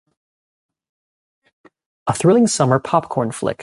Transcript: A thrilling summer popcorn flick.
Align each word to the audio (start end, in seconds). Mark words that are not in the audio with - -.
A 2.07 2.13
thrilling 2.13 2.47
summer 2.47 2.79
popcorn 2.79 3.31
flick. 3.31 3.59